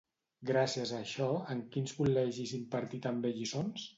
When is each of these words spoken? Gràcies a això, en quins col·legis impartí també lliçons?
Gràcies 0.49 0.93
a 0.95 1.01
això, 1.03 1.27
en 1.57 1.61
quins 1.77 1.95
col·legis 1.99 2.57
impartí 2.61 3.03
també 3.07 3.35
lliçons? 3.39 3.89